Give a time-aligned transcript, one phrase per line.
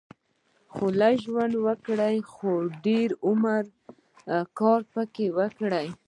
[0.99, 3.63] لږ ژوند وګړهٔ خو د دېر عمر
[4.59, 5.87] کار پکښي وکړهٔ